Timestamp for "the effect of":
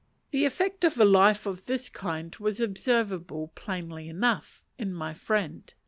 0.31-0.99